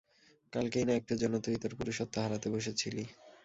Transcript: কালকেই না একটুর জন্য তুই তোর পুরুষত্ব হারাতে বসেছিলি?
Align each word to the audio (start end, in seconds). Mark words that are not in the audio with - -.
কালকেই 0.53 0.85
না 0.87 0.93
একটুর 0.95 1.17
জন্য 1.17 1.35
তুই 1.45 1.55
তোর 1.61 1.73
পুরুষত্ব 1.79 2.15
হারাতে 2.23 2.47
বসেছিলি? 2.53 3.03